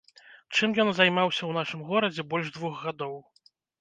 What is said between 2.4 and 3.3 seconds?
двух гадоў?